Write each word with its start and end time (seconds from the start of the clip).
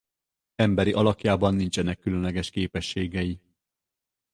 Emberi 0.55 0.93
alakjában 0.93 1.53
nincsenek 1.55 1.99
különleges 1.99 2.49
képességei. 2.49 3.39